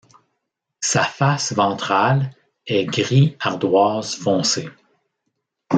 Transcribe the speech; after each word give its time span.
Sa 0.79 1.03
face 1.03 1.53
ventrale 1.53 2.31
est 2.65 2.85
gris 2.85 3.37
ardoise 3.39 4.15
foncé. 4.15 4.67